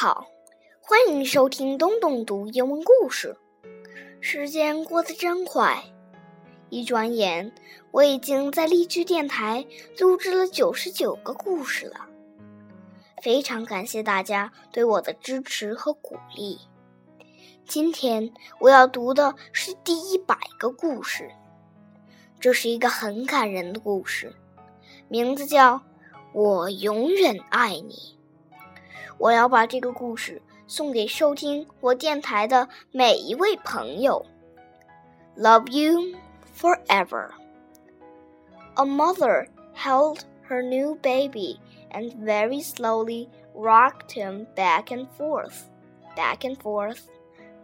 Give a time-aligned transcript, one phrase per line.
[0.00, 0.28] 好，
[0.80, 3.36] 欢迎收听东东读英文故事。
[4.20, 5.82] 时间过得真快，
[6.70, 7.52] 一转眼
[7.90, 9.66] 我已经在荔枝电台
[9.98, 12.06] 录制了九十九个故事了。
[13.24, 16.60] 非常感谢大家对我的支持和鼓励。
[17.66, 21.28] 今天我要读的是第一百个故事，
[22.38, 24.32] 这是一个很感人的故事，
[25.08, 25.74] 名字叫
[26.32, 28.14] 《我永远爱你》。
[29.17, 34.25] 我要把这个故事送给收听我电台的每一位朋友。
[35.35, 36.17] Love you
[36.55, 37.29] forever.
[38.75, 41.59] A mother held her new baby
[41.91, 45.69] and very slowly rocked him back and forth,
[46.15, 47.09] back and forth,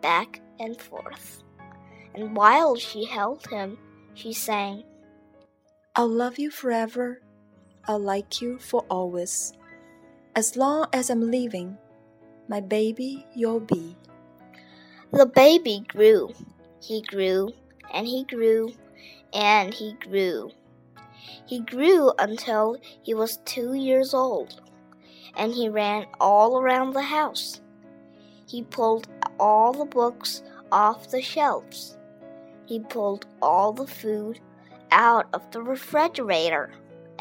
[0.00, 1.42] back and forth.
[2.14, 3.78] And while she held him,
[4.14, 4.84] she sang,
[5.94, 7.22] I'll love you forever.
[7.86, 9.52] I'll like you for always.
[10.33, 11.77] As long as I'm living,
[12.47, 13.97] my baby you'll be.
[15.11, 16.29] The baby grew.
[16.81, 17.51] He grew,
[17.93, 18.71] and he grew,
[19.33, 20.51] and he grew.
[21.45, 24.61] He grew until he was two years old,
[25.35, 27.59] and he ran all around the house.
[28.47, 31.97] He pulled all the books off the shelves.
[32.65, 34.39] He pulled all the food
[34.91, 36.71] out of the refrigerator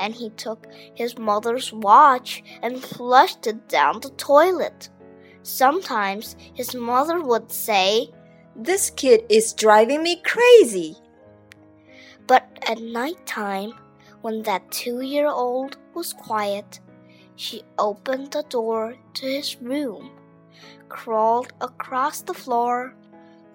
[0.00, 4.88] and he took his mother's watch and flushed it down the toilet.
[5.42, 8.10] Sometimes his mother would say,
[8.56, 10.96] This kid is driving me crazy.
[12.26, 13.72] But at night time,
[14.22, 16.80] when that two year old was quiet,
[17.36, 20.10] she opened the door to his room,
[20.88, 22.94] crawled across the floor,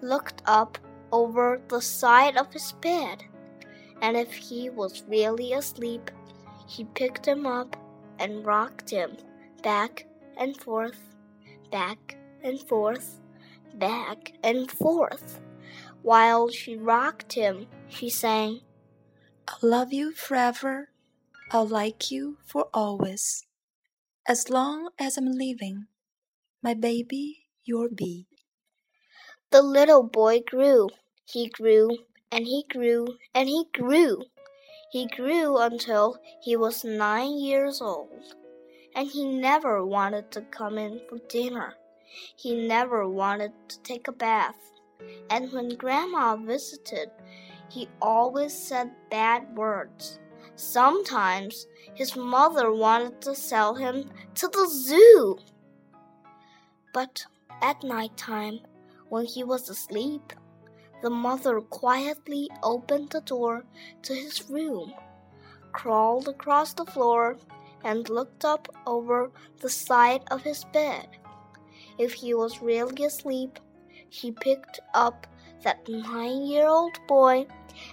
[0.02, 0.78] looked up
[1.12, 3.22] over the side of his bed,
[4.02, 6.10] and if he was really asleep,
[6.66, 7.76] he picked him up
[8.18, 9.16] and rocked him
[9.62, 11.00] back and forth,
[11.70, 13.20] back and forth,
[13.74, 15.40] back and forth.
[16.02, 18.60] While she rocked him, she sang,
[19.48, 20.90] I'll love you forever.
[21.50, 23.44] I'll like you for always.
[24.28, 25.86] As long as I'm living,
[26.62, 28.26] my baby you'll be.
[29.50, 30.88] The little boy grew.
[31.24, 31.90] He grew,
[32.30, 34.22] and he grew, and he grew.
[34.96, 38.34] He grew until he was nine years old,
[38.94, 41.74] and he never wanted to come in for dinner.
[42.34, 44.72] He never wanted to take a bath,
[45.28, 47.10] and when Grandma visited,
[47.68, 50.18] he always said bad words.
[50.54, 55.36] Sometimes his mother wanted to sell him to the zoo.
[56.94, 57.26] But
[57.60, 58.60] at night time,
[59.10, 60.32] when he was asleep,
[61.02, 63.64] the mother quietly opened the door
[64.02, 64.94] to his room,
[65.72, 67.36] crawled across the floor,
[67.84, 69.30] and looked up over
[69.60, 71.08] the side of his bed.
[71.98, 73.58] If he was really asleep,
[74.10, 75.26] she picked up
[75.62, 77.46] that nine year old boy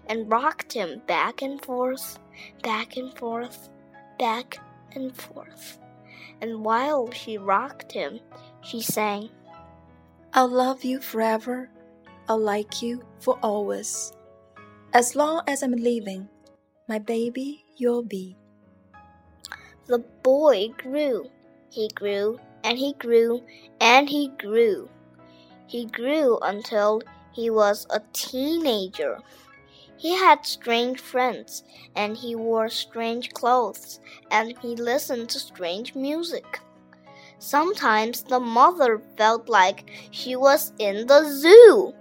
[0.07, 2.19] and rocked him back and forth,
[2.61, 3.69] back and forth,
[4.19, 4.57] back
[4.93, 5.79] and forth.
[6.41, 8.19] And while she rocked him,
[8.61, 9.29] she sang,
[10.33, 11.69] I'll love you forever.
[12.29, 14.13] I'll like you for always.
[14.93, 16.29] As long as I'm living,
[16.87, 18.37] my baby you'll be.
[19.87, 21.29] The boy grew.
[21.69, 23.41] He grew, and he grew,
[23.81, 24.89] and he grew.
[25.67, 27.01] He grew until
[27.33, 29.19] he was a teenager.
[29.97, 31.63] He had strange friends,
[31.95, 33.99] and he wore strange clothes,
[34.31, 36.59] and he listened to strange music.
[37.39, 41.93] Sometimes the mother felt like she was in the zoo.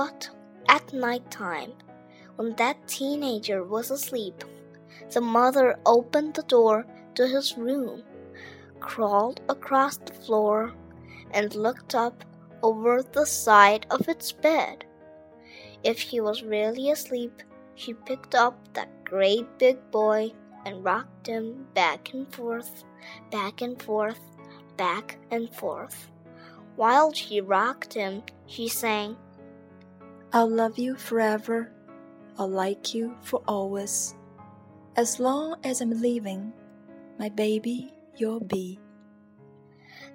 [0.00, 0.30] But
[0.66, 1.74] at night time,
[2.36, 4.44] when that teenager was asleep,
[5.10, 8.02] the mother opened the door to his room,
[8.80, 10.72] crawled across the floor,
[11.32, 12.24] and looked up
[12.62, 14.86] over the side of its bed.
[15.84, 17.42] If he was really asleep,
[17.74, 20.32] she picked up that great big boy
[20.64, 22.84] and rocked him back and forth,
[23.30, 24.20] back and forth,
[24.78, 26.08] back and forth.
[26.76, 29.18] While she rocked him, she sang,
[30.32, 31.72] I'll love you forever.
[32.38, 34.14] I'll like you for always.
[34.94, 36.52] As long as I'm living,
[37.18, 38.78] my baby you'll be.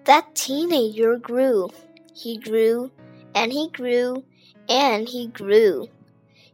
[0.05, 1.69] That teenager grew.
[2.13, 2.91] He grew,
[3.33, 4.23] and he grew,
[4.69, 5.89] and he grew.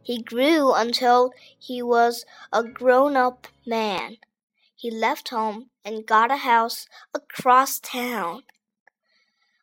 [0.02, 4.16] He grew until he was a grown up man.
[4.74, 8.42] He left home and got a house across town.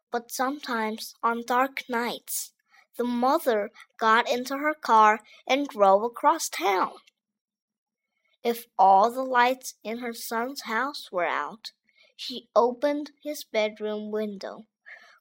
[0.10, 2.54] But sometimes on dark nights,
[3.00, 6.92] the mother got into her car and drove across town.
[8.44, 11.72] If all the lights in her son's house were out,
[12.18, 14.66] she opened his bedroom window,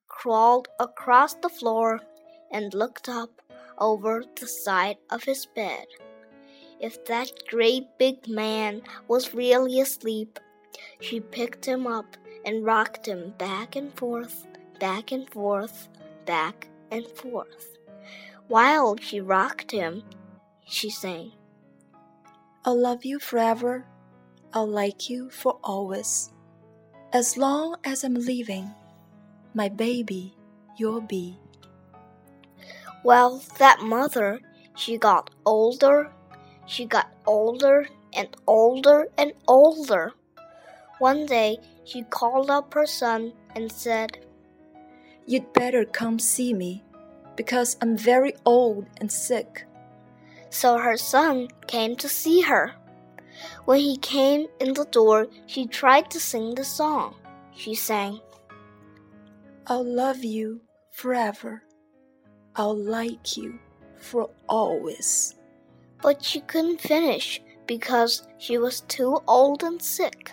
[0.09, 2.01] crawled across the floor,
[2.51, 3.41] and looked up
[3.79, 5.87] over the side of his bed.
[6.81, 10.41] If that great big man was really asleep,
[11.01, 14.49] she picked him up and rocked him back and forth,
[14.81, 15.89] back and forth,
[16.27, 17.77] back and forth.
[18.49, 20.03] While she rocked him,
[20.67, 21.33] she sang,
[22.65, 23.87] I'll love you forever.
[24.53, 26.33] I'll like you for always.
[27.13, 28.71] As long as I'm living,
[29.55, 30.35] my baby,
[30.77, 31.39] you'll be.
[33.05, 34.41] Well, that mother,
[34.77, 36.11] she got older,
[36.67, 40.13] she got older and older and older.
[40.99, 44.27] One day, she called up her son and said,
[45.29, 46.83] You'd better come see me
[47.37, 49.67] because I'm very old and sick.
[50.49, 52.73] So her son came to see her.
[53.67, 57.15] When he came in the door, she tried to sing the song.
[57.55, 58.21] She sang,
[59.67, 61.63] I'll love you forever.
[62.57, 63.59] I'll like you
[63.99, 65.35] for always.
[66.01, 70.33] But she couldn't finish because she was too old and sick.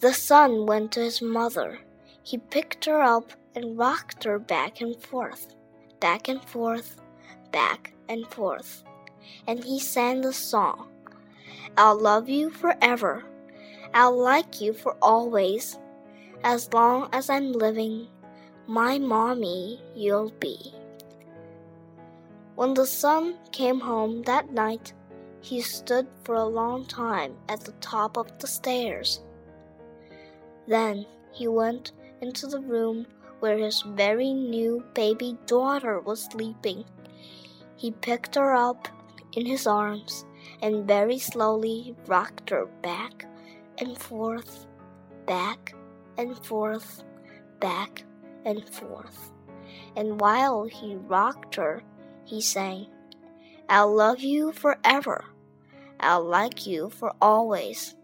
[0.00, 1.78] The son went to his mother.
[2.24, 5.54] He picked her up and rocked her back and forth,
[6.00, 6.98] back and forth,
[7.52, 8.82] back and forth.
[9.46, 10.88] And he sang the song
[11.76, 13.24] I'll love you forever.
[13.92, 15.78] I'll like you for always.
[16.42, 18.08] As long as I'm living,
[18.66, 20.72] my mommy you'll be.
[22.54, 24.94] When the son came home that night,
[25.40, 29.20] he stood for a long time at the top of the stairs.
[30.66, 33.06] Then he went into the room
[33.40, 36.84] where his very new baby daughter was sleeping.
[37.76, 38.88] He picked her up
[39.32, 40.24] in his arms
[40.62, 43.26] and very slowly rocked her back
[43.78, 44.66] and forth,
[45.26, 45.74] back
[46.16, 47.04] and forth,
[47.60, 48.04] back
[48.44, 49.32] and forth.
[49.96, 51.82] And while he rocked her,
[52.24, 52.86] he sang,
[53.68, 55.24] I'll love you forever.
[56.00, 57.94] I'll like you for always.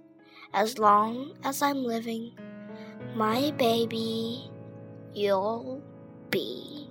[0.53, 2.33] As long as I'm living,
[3.15, 4.51] my baby,
[5.15, 5.83] you'll
[6.31, 6.89] be.